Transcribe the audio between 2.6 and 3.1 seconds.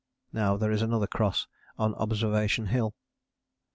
Hill.